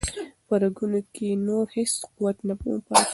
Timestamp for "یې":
1.31-1.35